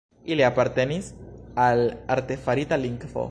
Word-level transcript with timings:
Ili 0.35 0.45
apartenis 0.47 1.11
al 1.67 1.85
artefarita 2.17 2.81
lingvo. 2.87 3.19